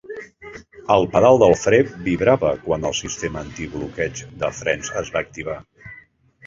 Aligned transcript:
El 0.95 1.03
pedal 1.15 1.37
del 1.43 1.53
fre 1.65 1.79
vibrava 2.07 2.55
quan 2.65 2.89
el 2.91 2.97
sistema 3.03 3.45
antibloqueig 3.49 4.27
de 4.45 4.53
frens 4.63 4.93
es 5.05 5.15
va 5.17 5.27
activar. 5.29 5.63